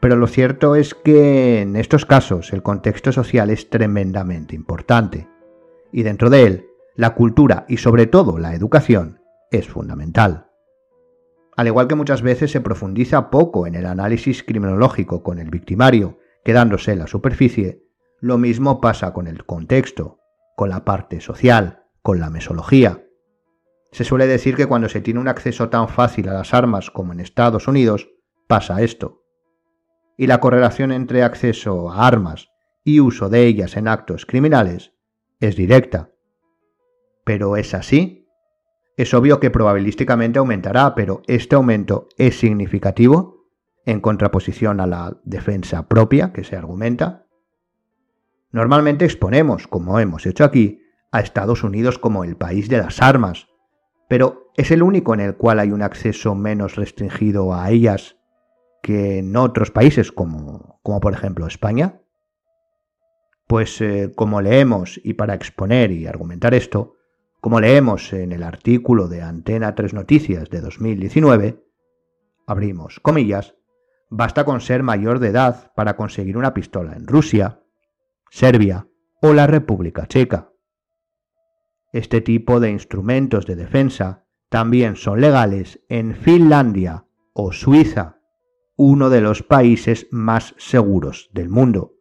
pero 0.00 0.16
lo 0.16 0.26
cierto 0.26 0.74
es 0.74 0.94
que 0.94 1.60
en 1.60 1.76
estos 1.76 2.04
casos 2.04 2.52
el 2.52 2.62
contexto 2.62 3.10
social 3.12 3.50
es 3.50 3.70
tremendamente 3.70 4.54
importante, 4.54 5.28
y 5.90 6.02
dentro 6.02 6.30
de 6.30 6.42
él 6.46 6.67
la 6.98 7.14
cultura 7.14 7.64
y 7.68 7.76
sobre 7.76 8.08
todo 8.08 8.40
la 8.40 8.56
educación 8.56 9.20
es 9.52 9.68
fundamental. 9.68 10.48
Al 11.56 11.68
igual 11.68 11.86
que 11.86 11.94
muchas 11.94 12.22
veces 12.22 12.50
se 12.50 12.60
profundiza 12.60 13.30
poco 13.30 13.68
en 13.68 13.76
el 13.76 13.86
análisis 13.86 14.42
criminológico 14.42 15.22
con 15.22 15.38
el 15.38 15.48
victimario, 15.48 16.18
quedándose 16.44 16.90
en 16.90 16.98
la 16.98 17.06
superficie, 17.06 17.84
lo 18.20 18.36
mismo 18.36 18.80
pasa 18.80 19.12
con 19.12 19.28
el 19.28 19.46
contexto, 19.46 20.18
con 20.56 20.70
la 20.70 20.84
parte 20.84 21.20
social, 21.20 21.84
con 22.02 22.18
la 22.18 22.30
mesología. 22.30 23.06
Se 23.92 24.02
suele 24.02 24.26
decir 24.26 24.56
que 24.56 24.66
cuando 24.66 24.88
se 24.88 25.00
tiene 25.00 25.20
un 25.20 25.28
acceso 25.28 25.68
tan 25.68 25.88
fácil 25.88 26.28
a 26.28 26.34
las 26.34 26.52
armas 26.52 26.90
como 26.90 27.12
en 27.12 27.20
Estados 27.20 27.68
Unidos, 27.68 28.08
pasa 28.48 28.82
esto. 28.82 29.22
Y 30.16 30.26
la 30.26 30.40
correlación 30.40 30.90
entre 30.90 31.22
acceso 31.22 31.92
a 31.92 32.08
armas 32.08 32.48
y 32.82 32.98
uso 32.98 33.28
de 33.28 33.46
ellas 33.46 33.76
en 33.76 33.86
actos 33.86 34.26
criminales 34.26 34.94
es 35.38 35.54
directa. 35.54 36.10
¿Pero 37.28 37.58
es 37.58 37.74
así? 37.74 38.26
Es 38.96 39.12
obvio 39.12 39.38
que 39.38 39.50
probabilísticamente 39.50 40.38
aumentará, 40.38 40.94
pero 40.94 41.20
este 41.26 41.56
aumento 41.56 42.08
es 42.16 42.38
significativo 42.38 43.44
en 43.84 44.00
contraposición 44.00 44.80
a 44.80 44.86
la 44.86 45.20
defensa 45.24 45.88
propia 45.88 46.32
que 46.32 46.42
se 46.42 46.56
argumenta. 46.56 47.26
Normalmente 48.50 49.04
exponemos, 49.04 49.66
como 49.68 50.00
hemos 50.00 50.24
hecho 50.24 50.42
aquí, 50.42 50.80
a 51.12 51.20
Estados 51.20 51.64
Unidos 51.64 51.98
como 51.98 52.24
el 52.24 52.34
país 52.38 52.70
de 52.70 52.78
las 52.78 53.02
armas, 53.02 53.48
pero 54.08 54.50
¿es 54.56 54.70
el 54.70 54.82
único 54.82 55.12
en 55.12 55.20
el 55.20 55.36
cual 55.36 55.58
hay 55.58 55.70
un 55.70 55.82
acceso 55.82 56.34
menos 56.34 56.76
restringido 56.76 57.52
a 57.52 57.70
ellas 57.70 58.16
que 58.82 59.18
en 59.18 59.36
otros 59.36 59.70
países 59.70 60.12
como, 60.12 60.80
como 60.82 61.00
por 61.00 61.12
ejemplo 61.12 61.46
España? 61.46 62.00
Pues 63.46 63.82
eh, 63.82 64.14
como 64.16 64.40
leemos, 64.40 64.98
y 65.04 65.12
para 65.12 65.34
exponer 65.34 65.92
y 65.92 66.06
argumentar 66.06 66.54
esto, 66.54 66.94
como 67.40 67.60
leemos 67.60 68.12
en 68.12 68.32
el 68.32 68.42
artículo 68.42 69.08
de 69.08 69.22
Antena 69.22 69.74
3 69.74 69.94
Noticias 69.94 70.50
de 70.50 70.60
2019, 70.60 71.64
abrimos 72.46 73.00
comillas, 73.00 73.56
basta 74.10 74.44
con 74.44 74.60
ser 74.60 74.82
mayor 74.82 75.18
de 75.18 75.28
edad 75.28 75.72
para 75.76 75.96
conseguir 75.96 76.36
una 76.36 76.54
pistola 76.54 76.94
en 76.94 77.06
Rusia, 77.06 77.62
Serbia 78.30 78.88
o 79.22 79.32
la 79.32 79.46
República 79.46 80.06
Checa. 80.06 80.52
Este 81.92 82.20
tipo 82.20 82.60
de 82.60 82.70
instrumentos 82.70 83.46
de 83.46 83.56
defensa 83.56 84.26
también 84.48 84.96
son 84.96 85.20
legales 85.20 85.80
en 85.88 86.14
Finlandia 86.14 87.06
o 87.32 87.52
Suiza, 87.52 88.18
uno 88.76 89.10
de 89.10 89.20
los 89.20 89.42
países 89.42 90.06
más 90.10 90.54
seguros 90.58 91.30
del 91.32 91.48
mundo. 91.48 91.94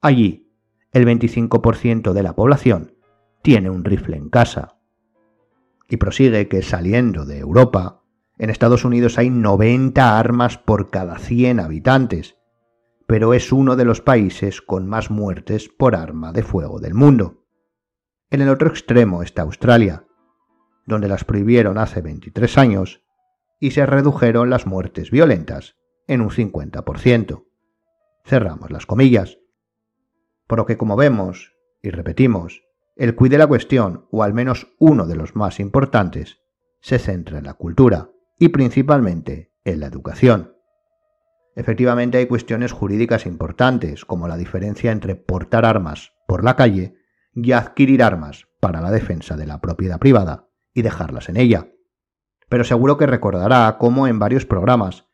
Allí 0.00 0.50
el 0.92 1.06
25% 1.06 2.12
de 2.12 2.22
la 2.22 2.34
población 2.34 2.95
tiene 3.46 3.70
un 3.70 3.84
rifle 3.84 4.16
en 4.16 4.28
casa. 4.28 4.80
Y 5.88 5.98
prosigue 5.98 6.48
que 6.48 6.62
saliendo 6.62 7.24
de 7.24 7.38
Europa, 7.38 8.02
en 8.38 8.50
Estados 8.50 8.84
Unidos 8.84 9.18
hay 9.18 9.30
90 9.30 10.18
armas 10.18 10.58
por 10.58 10.90
cada 10.90 11.16
100 11.18 11.60
habitantes, 11.60 12.38
pero 13.06 13.34
es 13.34 13.52
uno 13.52 13.76
de 13.76 13.84
los 13.84 14.00
países 14.00 14.60
con 14.60 14.88
más 14.88 15.12
muertes 15.12 15.68
por 15.68 15.94
arma 15.94 16.32
de 16.32 16.42
fuego 16.42 16.80
del 16.80 16.94
mundo. 16.94 17.44
En 18.30 18.40
el 18.40 18.48
otro 18.48 18.68
extremo 18.68 19.22
está 19.22 19.42
Australia, 19.42 20.08
donde 20.84 21.06
las 21.06 21.22
prohibieron 21.22 21.78
hace 21.78 22.00
23 22.00 22.58
años 22.58 23.04
y 23.60 23.70
se 23.70 23.86
redujeron 23.86 24.50
las 24.50 24.66
muertes 24.66 25.12
violentas 25.12 25.76
en 26.08 26.20
un 26.20 26.30
50%. 26.30 27.44
Cerramos 28.24 28.72
las 28.72 28.86
comillas. 28.86 29.38
Por 30.48 30.58
lo 30.58 30.66
que 30.66 30.76
como 30.76 30.96
vemos, 30.96 31.54
y 31.80 31.90
repetimos, 31.90 32.65
el 32.96 33.14
cuide 33.14 33.34
de 33.34 33.38
la 33.38 33.46
cuestión, 33.46 34.06
o 34.10 34.22
al 34.22 34.32
menos 34.32 34.74
uno 34.78 35.06
de 35.06 35.16
los 35.16 35.36
más 35.36 35.60
importantes, 35.60 36.40
se 36.80 36.98
centra 36.98 37.38
en 37.38 37.44
la 37.44 37.54
cultura 37.54 38.10
y 38.38 38.48
principalmente 38.48 39.52
en 39.64 39.80
la 39.80 39.86
educación. 39.86 40.54
Efectivamente 41.54 42.18
hay 42.18 42.26
cuestiones 42.26 42.72
jurídicas 42.72 43.26
importantes, 43.26 44.04
como 44.04 44.28
la 44.28 44.36
diferencia 44.36 44.92
entre 44.92 45.14
portar 45.14 45.64
armas 45.64 46.12
por 46.26 46.42
la 46.42 46.56
calle 46.56 46.96
y 47.34 47.52
adquirir 47.52 48.02
armas 48.02 48.46
para 48.60 48.80
la 48.80 48.90
defensa 48.90 49.36
de 49.36 49.46
la 49.46 49.60
propiedad 49.60 49.98
privada 49.98 50.48
y 50.74 50.82
dejarlas 50.82 51.28
en 51.28 51.36
ella. 51.36 51.68
Pero 52.48 52.64
seguro 52.64 52.96
que 52.96 53.06
recordará 53.06 53.76
cómo 53.78 54.06
en 54.06 54.18
varios 54.18 54.46
programas 54.46 55.06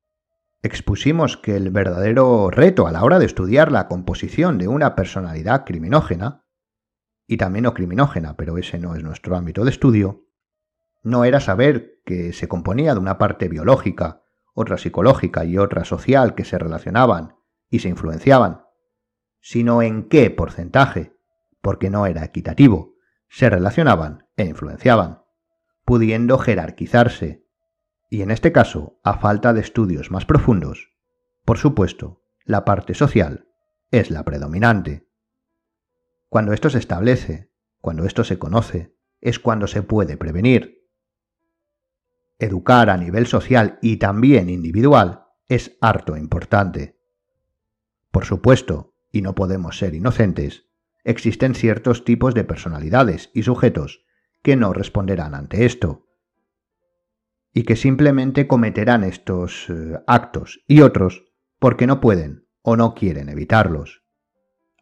expusimos 0.63 1.37
que 1.37 1.57
el 1.57 1.71
verdadero 1.71 2.51
reto 2.51 2.87
a 2.87 2.93
la 2.93 3.03
hora 3.03 3.19
de 3.19 3.27
estudiar 3.27 3.73
la 3.73 3.89
composición 3.89 4.59
de 4.59 4.69
una 4.69 4.95
personalidad 4.95 5.65
criminógena, 5.65 6.42
y 7.33 7.39
también 7.39 7.63
no 7.63 7.73
criminógena, 7.73 8.37
pero 8.37 8.59
ese 8.59 8.79
no 8.79 8.95
es 8.95 9.03
nuestro 9.03 9.37
ámbito 9.37 9.65
de 9.65 9.71
estudio, 9.71 10.27
no 11.03 11.25
era 11.25 11.41
saber 11.41 12.03
que 12.05 12.35
se 12.35 12.47
componía 12.47 12.93
de 12.93 13.01
una 13.01 13.17
parte 13.17 13.49
biológica, 13.49 14.23
otra 14.53 14.77
psicológica 14.77 15.47
y 15.47 15.57
otra 15.57 15.87
social 15.87 16.35
que 16.35 16.45
se 16.45 16.59
relacionaban 16.59 17.37
y 17.71 17.79
se 17.79 17.89
influenciaban, 17.89 18.67
sino 19.41 19.81
en 19.81 20.11
qué 20.11 20.29
porcentaje, 20.29 21.17
porque 21.63 21.89
no 21.89 22.05
era 22.05 22.23
equitativo, 22.23 22.97
se 23.31 23.49
relacionaban 23.49 24.29
e 24.37 24.45
influenciaban, 24.45 25.23
pudiendo 25.87 26.37
jerarquizarse 26.37 27.47
y 28.11 28.21
en 28.21 28.31
este 28.31 28.53
caso, 28.53 29.01
a 29.05 29.15
falta 29.15 29.55
de 29.55 29.63
estudios 29.63 30.11
más 30.11 30.27
profundos, 30.27 30.93
por 31.47 31.57
supuesto, 31.57 32.23
la 32.45 32.67
parte 32.67 32.93
social 32.93 33.49
es 33.91 34.11
la 34.11 34.23
predominante. 34.23 35.09
Cuando 36.33 36.55
esto 36.55 36.71
se 36.71 36.79
establece, 36.79 37.51
cuando 37.83 38.07
esto 38.07 38.25
se 38.25 38.39
conoce, 38.39 38.97
es 39.21 39.39
cuando 39.39 39.67
se 39.67 39.83
puede 39.83 40.17
prevenir. 40.17 40.89
Educar 42.39 42.89
a 42.89 42.97
nivel 42.97 43.27
social 43.27 43.79
y 43.83 43.99
también 43.99 44.49
individual 44.49 45.27
es 45.47 45.77
harto 45.83 46.17
importante. 46.17 46.99
Por 48.11 48.25
supuesto, 48.25 48.95
y 49.11 49.21
no 49.21 49.35
podemos 49.35 49.77
ser 49.77 49.95
inocentes, 49.95 50.71
existen 51.05 51.55
ciertos 51.55 52.03
tipos 52.03 52.33
de 52.33 52.45
personalidades 52.45 53.31
y 53.35 53.43
sujetos 53.43 54.07
que 54.41 54.57
no 54.57 54.73
responderán 54.73 55.35
ante 55.35 55.67
esto, 55.67 56.09
y 57.53 57.65
que 57.65 57.77
simplemente 57.77 58.47
cometerán 58.47 59.05
estos 59.05 59.69
eh, 59.69 60.01
actos 60.07 60.65
y 60.67 60.81
otros 60.81 61.27
porque 61.59 61.87
no 61.87 62.01
pueden 62.01 62.49
o 62.63 62.75
no 62.79 62.95
quieren 62.95 63.29
evitarlos. 63.29 64.02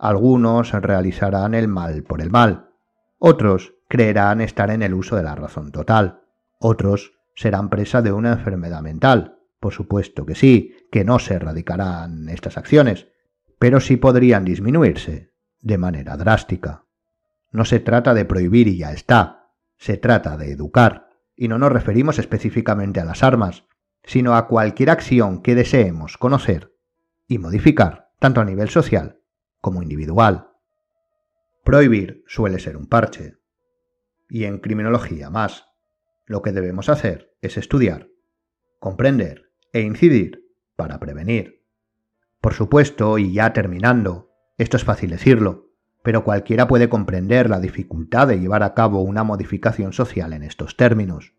Algunos 0.03 0.73
realizarán 0.73 1.53
el 1.53 1.69
mal 1.69 2.05
por 2.05 2.23
el 2.23 2.31
mal, 2.31 2.71
otros 3.19 3.75
creerán 3.87 4.41
estar 4.41 4.71
en 4.71 4.83
el 4.83 4.95
uso 4.95 5.15
de 5.15 5.23
la 5.23 5.35
razón 5.35 5.73
total, 5.73 6.23
otros 6.59 7.13
serán 7.37 7.69
presa 7.69 8.01
de 8.01 8.11
una 8.11 8.33
enfermedad 8.33 8.81
mental, 8.81 9.41
por 9.61 9.75
supuesto 9.75 10.25
que 10.25 10.35
sí, 10.35 10.75
que 10.91 11.05
no 11.05 11.19
se 11.19 11.35
erradicarán 11.35 12.31
estas 12.31 12.57
acciones, 12.57 13.09
pero 13.59 13.79
sí 13.79 13.99
podrían 13.99 14.47
disminuirse 14.47 15.35
de 15.61 15.77
manera 15.77 16.17
drástica. 16.17 16.87
No 17.51 17.67
se 17.67 17.79
trata 17.79 18.15
de 18.15 18.25
prohibir 18.25 18.69
y 18.69 18.79
ya 18.79 18.93
está, 18.93 19.51
se 19.77 19.99
trata 19.99 20.39
de 20.39 20.51
educar. 20.51 21.11
Y 21.37 21.49
no 21.49 21.59
nos 21.59 21.73
referimos 21.73 22.19
específicamente 22.19 23.01
a 23.01 23.05
las 23.05 23.23
armas, 23.23 23.65
sino 24.03 24.35
a 24.35 24.49
cualquier 24.49 24.89
acción 24.89 25.43
que 25.43 25.55
deseemos 25.55 26.17
conocer 26.17 26.73
y 27.29 27.37
modificar, 27.37 28.13
tanto 28.19 28.41
a 28.41 28.47
nivel 28.47 28.71
social 28.71 29.20
como 29.61 29.83
individual. 29.83 30.51
Prohibir 31.65 32.25
suele 32.27 32.59
ser 32.59 32.77
un 32.77 32.87
parche. 32.87 33.39
Y 34.29 34.45
en 34.45 34.59
criminología 34.59 35.31
más. 35.31 35.67
Lo 36.27 36.43
que 36.43 36.53
debemos 36.53 36.89
hacer 36.89 37.35
es 37.43 37.57
estudiar, 37.57 38.09
comprender 38.79 39.51
e 39.73 39.81
incidir 39.81 40.47
para 40.77 40.99
prevenir. 40.99 41.65
Por 42.41 42.55
supuesto, 42.55 43.19
y 43.19 43.33
ya 43.33 43.53
terminando, 43.53 44.31
esto 44.57 44.77
es 44.77 44.85
fácil 44.85 45.11
decirlo, 45.11 45.71
pero 46.03 46.25
cualquiera 46.25 46.67
puede 46.67 46.89
comprender 46.89 47.51
la 47.51 47.61
dificultad 47.61 48.29
de 48.29 48.41
llevar 48.41 48.63
a 48.63 48.75
cabo 48.75 49.03
una 49.03 49.25
modificación 49.25 49.93
social 49.93 50.33
en 50.33 50.43
estos 50.43 50.77
términos. 50.77 51.35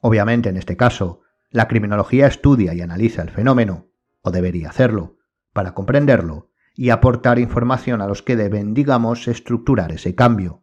Obviamente, 0.00 0.48
en 0.48 0.56
este 0.56 0.76
caso, 0.76 1.20
la 1.50 1.68
criminología 1.68 2.26
estudia 2.26 2.72
y 2.74 2.80
analiza 2.80 3.22
el 3.22 3.30
fenómeno, 3.30 3.90
o 4.22 4.30
debería 4.30 4.70
hacerlo, 4.70 5.18
para 5.52 5.74
comprenderlo 5.74 6.50
y 6.80 6.90
aportar 6.90 7.40
información 7.40 8.00
a 8.00 8.06
los 8.06 8.22
que 8.22 8.36
deben, 8.36 8.72
digamos, 8.72 9.26
estructurar 9.26 9.90
ese 9.90 10.14
cambio. 10.14 10.62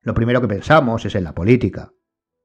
Lo 0.00 0.14
primero 0.14 0.40
que 0.40 0.48
pensamos 0.48 1.04
es 1.04 1.14
en 1.14 1.22
la 1.22 1.32
política, 1.32 1.92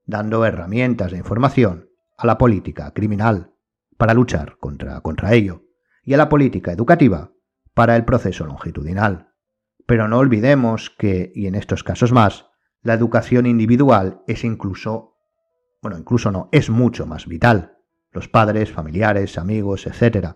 dando 0.06 0.46
herramientas 0.46 1.12
de 1.12 1.18
información 1.18 1.90
a 2.20 2.28
la 2.28 2.38
política 2.38 2.94
criminal 2.94 3.52
para 3.98 4.14
luchar 4.14 4.60
contra, 4.60 5.02
contra 5.02 5.34
ello, 5.34 5.64
y 6.04 6.14
a 6.14 6.18
la 6.18 6.30
política 6.30 6.72
educativa 6.72 7.32
para 7.74 7.96
el 7.96 8.06
proceso 8.06 8.46
longitudinal. 8.46 9.34
Pero 9.88 10.08
no 10.08 10.20
olvidemos 10.20 10.92
que, 10.92 11.32
y 11.34 11.48
en 11.48 11.56
estos 11.56 11.84
casos 11.84 12.12
más, 12.12 12.46
la 12.84 12.94
educación 12.94 13.48
individual 13.48 14.22
es 14.28 14.44
incluso, 14.44 15.16
bueno, 15.82 15.98
incluso 15.98 16.30
no, 16.30 16.48
es 16.52 16.70
mucho 16.70 17.08
más 17.08 17.26
vital. 17.26 17.80
Los 18.12 18.28
padres, 18.28 18.72
familiares, 18.72 19.40
amigos, 19.40 19.88
etc., 19.88 20.36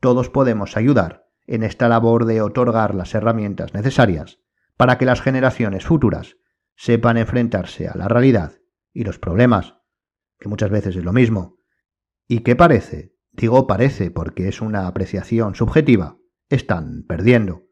todos 0.00 0.30
podemos 0.30 0.78
ayudar 0.78 1.22
en 1.52 1.64
esta 1.64 1.86
labor 1.86 2.24
de 2.24 2.40
otorgar 2.40 2.94
las 2.94 3.14
herramientas 3.14 3.74
necesarias 3.74 4.40
para 4.78 4.96
que 4.96 5.04
las 5.04 5.20
generaciones 5.20 5.84
futuras 5.84 6.38
sepan 6.76 7.18
enfrentarse 7.18 7.88
a 7.88 7.94
la 7.94 8.08
realidad 8.08 8.54
y 8.94 9.04
los 9.04 9.18
problemas, 9.18 9.76
que 10.38 10.48
muchas 10.48 10.70
veces 10.70 10.96
es 10.96 11.04
lo 11.04 11.12
mismo, 11.12 11.58
y 12.26 12.38
que 12.38 12.56
parece, 12.56 13.14
digo 13.32 13.66
parece 13.66 14.10
porque 14.10 14.48
es 14.48 14.62
una 14.62 14.86
apreciación 14.86 15.54
subjetiva, 15.54 16.16
están 16.48 17.04
perdiendo. 17.06 17.66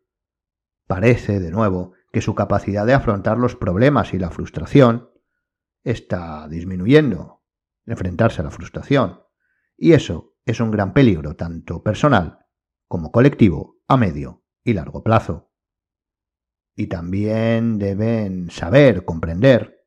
Parece, 0.87 1.41
de 1.41 1.51
nuevo, 1.51 1.95
que 2.13 2.21
su 2.21 2.35
capacidad 2.35 2.85
de 2.85 2.93
afrontar 2.93 3.39
los 3.39 3.57
problemas 3.57 4.13
y 4.13 4.19
la 4.19 4.31
frustración 4.31 5.09
está 5.85 6.47
disminuyendo, 6.49 7.47
enfrentarse 7.87 8.43
a 8.43 8.45
la 8.45 8.51
frustración. 8.51 9.23
Y 9.79 9.93
eso 9.93 10.35
es 10.45 10.61
un 10.61 10.71
gran 10.71 10.93
peligro 10.93 11.35
tanto 11.35 11.83
personal 11.83 12.41
como 12.91 13.13
colectivo 13.13 13.77
a 13.87 13.97
medio 13.97 14.43
y 14.65 14.73
largo 14.73 15.05
plazo. 15.05 15.53
Y 16.75 16.89
también 16.89 17.79
deben 17.79 18.51
saber, 18.51 19.05
comprender, 19.05 19.87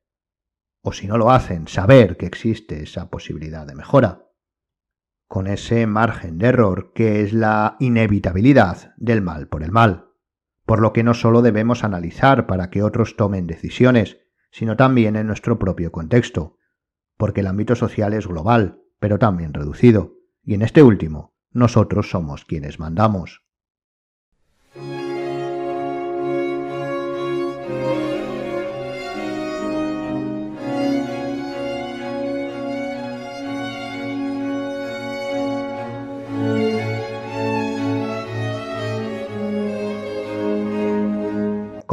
o 0.82 0.94
si 0.94 1.06
no 1.08 1.18
lo 1.18 1.30
hacen, 1.30 1.68
saber 1.68 2.16
que 2.16 2.26
existe 2.26 2.82
esa 2.82 3.10
posibilidad 3.10 3.68
de 3.68 3.76
mejora 3.76 4.30
con 5.28 5.48
ese 5.48 5.86
margen 5.86 6.38
de 6.38 6.48
error 6.48 6.94
que 6.94 7.22
es 7.24 7.34
la 7.34 7.76
inevitabilidad 7.80 8.94
del 8.96 9.22
mal 9.22 9.50
por 9.50 9.64
el 9.64 9.72
mal, 9.72 10.12
por 10.66 10.80
lo 10.80 10.94
que 10.94 11.04
no 11.04 11.14
solo 11.14 11.42
debemos 11.42 11.84
analizar 11.84 12.48
para 12.48 12.70
que 12.70 12.84
otros 12.84 13.18
tomen 13.18 13.48
decisiones, 13.48 14.20
sino 14.50 14.78
también 14.78 15.18
en 15.18 15.28
nuestro 15.28 15.60
propio 15.60 15.92
contexto, 15.92 16.58
porque 17.18 17.42
el 17.42 17.48
ámbito 17.48 17.76
social 17.76 18.14
es 18.14 18.28
global, 18.28 18.82
pero 19.00 19.20
también 19.20 19.54
reducido, 19.54 20.14
y 20.42 20.54
en 20.54 20.62
este 20.62 20.84
último, 20.84 21.33
nosotros 21.54 22.10
somos 22.10 22.46
quienes 22.46 22.80
mandamos. 22.80 23.44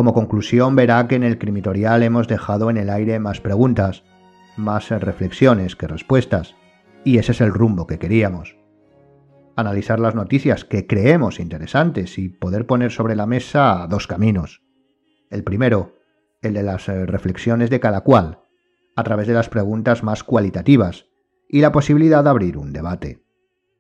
Como 0.01 0.15
conclusión 0.15 0.77
verá 0.77 1.07
que 1.09 1.17
en 1.17 1.25
el 1.25 1.37
crimitorial 1.37 2.03
hemos 2.03 2.27
dejado 2.27 2.71
en 2.71 2.79
el 2.79 2.89
aire 2.89 3.19
más 3.19 3.43
preguntas, 3.43 4.03
más 4.57 4.89
reflexiones 4.89 5.77
que 5.77 5.87
respuestas, 5.87 6.55
y 7.05 7.19
ese 7.19 7.33
es 7.33 7.43
el 7.43 7.53
rumbo 7.53 7.87
que 7.87 7.99
queríamos. 7.99 8.60
Analizar 9.61 10.01
las 10.01 10.15
noticias 10.15 10.65
que 10.65 10.87
creemos 10.87 11.39
interesantes 11.39 12.17
y 12.17 12.31
poder 12.31 12.65
poner 12.65 12.91
sobre 12.91 13.15
la 13.15 13.27
mesa 13.27 13.87
dos 13.91 14.07
caminos. 14.07 14.63
El 15.29 15.45
primero, 15.45 15.97
el 16.41 16.55
de 16.55 16.63
las 16.63 16.87
reflexiones 16.87 17.69
de 17.69 17.79
cada 17.79 18.01
cual, 18.01 18.41
a 18.97 19.03
través 19.03 19.27
de 19.27 19.35
las 19.35 19.51
preguntas 19.51 20.03
más 20.03 20.25
cualitativas, 20.25 21.09
y 21.47 21.61
la 21.61 21.73
posibilidad 21.73 22.25
de 22.25 22.31
abrir 22.31 22.57
un 22.57 22.73
debate. 22.73 23.23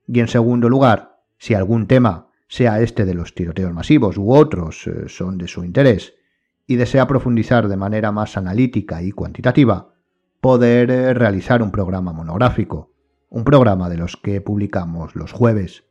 Y 0.06 0.20
en 0.20 0.28
segundo 0.28 0.68
lugar, 0.68 1.22
si 1.38 1.54
algún 1.54 1.86
tema 1.86 2.28
sea 2.46 2.82
este 2.82 3.06
de 3.06 3.14
los 3.14 3.34
tiroteos 3.34 3.72
masivos 3.72 4.18
u 4.18 4.34
otros 4.34 4.86
eh, 4.86 5.08
son 5.08 5.38
de 5.38 5.48
su 5.48 5.64
interés, 5.64 6.12
y 6.66 6.76
desea 6.76 7.06
profundizar 7.06 7.68
de 7.68 7.78
manera 7.78 8.12
más 8.12 8.36
analítica 8.36 9.02
y 9.02 9.12
cuantitativa, 9.12 9.94
poder 10.42 10.90
eh, 10.90 11.14
realizar 11.14 11.62
un 11.62 11.70
programa 11.70 12.12
monográfico, 12.12 12.89
un 13.30 13.44
programa 13.44 13.88
de 13.88 13.96
los 13.96 14.16
que 14.16 14.40
publicamos 14.40 15.14
los 15.14 15.32
jueves. 15.32 15.84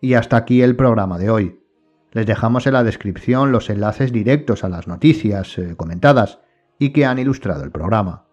Y 0.00 0.14
hasta 0.14 0.38
aquí 0.38 0.62
el 0.62 0.74
programa 0.74 1.18
de 1.18 1.30
hoy. 1.30 1.60
Les 2.10 2.26
dejamos 2.26 2.66
en 2.66 2.72
la 2.72 2.82
descripción 2.82 3.52
los 3.52 3.70
enlaces 3.70 4.12
directos 4.12 4.64
a 4.64 4.68
las 4.68 4.88
noticias 4.88 5.56
eh, 5.58 5.76
comentadas 5.76 6.40
y 6.78 6.90
que 6.90 7.04
han 7.06 7.18
ilustrado 7.18 7.62
el 7.64 7.70
programa. 7.70 8.26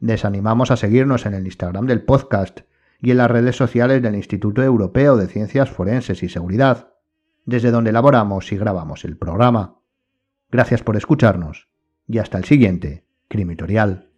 Les 0.00 0.24
animamos 0.24 0.70
a 0.70 0.76
seguirnos 0.76 1.26
en 1.26 1.34
el 1.34 1.44
Instagram 1.44 1.86
del 1.86 2.02
podcast 2.02 2.60
y 3.00 3.10
en 3.10 3.18
las 3.18 3.30
redes 3.30 3.56
sociales 3.56 4.00
del 4.00 4.14
Instituto 4.14 4.62
Europeo 4.62 5.16
de 5.16 5.26
Ciencias 5.26 5.70
Forenses 5.70 6.22
y 6.22 6.28
Seguridad, 6.28 6.94
desde 7.44 7.70
donde 7.70 7.90
elaboramos 7.90 8.50
y 8.52 8.56
grabamos 8.56 9.04
el 9.04 9.16
programa. 9.16 9.80
Gracias 10.50 10.82
por 10.82 10.96
escucharnos 10.96 11.68
y 12.06 12.18
hasta 12.18 12.38
el 12.38 12.44
siguiente 12.44 13.04
Crimitorial. 13.28 14.13